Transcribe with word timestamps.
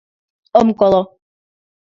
—Ом 0.59 0.67
коло! 0.79 1.01